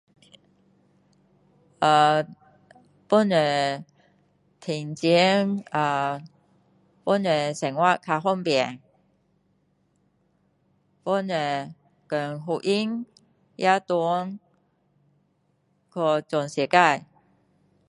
[1.77, 2.23] 呃
[3.07, 3.35] 帮助
[4.61, 6.23] 赚钱呃
[7.03, 8.81] 帮助生活较方便
[11.03, 11.33] 帮助
[12.09, 13.05] 讲福音
[13.57, 14.39] 要传
[15.93, 17.05] 去全世界